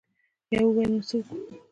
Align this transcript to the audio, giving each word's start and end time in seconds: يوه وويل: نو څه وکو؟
يوه 0.53 0.65
وويل: 0.69 0.89
نو 0.93 0.99
څه 1.07 1.15
وکو؟ 1.19 1.35